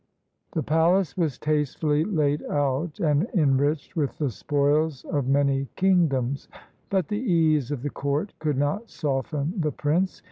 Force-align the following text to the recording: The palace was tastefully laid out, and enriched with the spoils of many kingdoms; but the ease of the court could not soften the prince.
The 0.53 0.63
palace 0.63 1.15
was 1.15 1.37
tastefully 1.37 2.03
laid 2.03 2.41
out, 2.45 2.99
and 2.99 3.27
enriched 3.35 3.95
with 3.95 4.17
the 4.17 4.31
spoils 4.31 5.05
of 5.05 5.27
many 5.27 5.67
kingdoms; 5.75 6.47
but 6.89 7.07
the 7.09 7.19
ease 7.21 7.69
of 7.69 7.83
the 7.83 7.91
court 7.91 8.33
could 8.39 8.57
not 8.57 8.89
soften 8.89 9.53
the 9.61 9.71
prince. 9.71 10.19